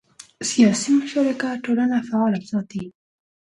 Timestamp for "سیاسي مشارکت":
0.51-1.55